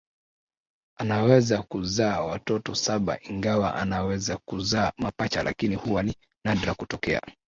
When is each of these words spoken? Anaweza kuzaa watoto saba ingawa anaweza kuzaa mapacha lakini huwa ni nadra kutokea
Anaweza 0.97 1.61
kuzaa 1.63 2.21
watoto 2.21 2.75
saba 2.75 3.19
ingawa 3.23 3.75
anaweza 3.75 4.37
kuzaa 4.37 4.91
mapacha 4.97 5.43
lakini 5.43 5.75
huwa 5.75 6.03
ni 6.03 6.15
nadra 6.43 6.73
kutokea 6.73 7.21